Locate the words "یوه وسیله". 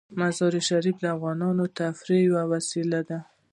2.27-2.99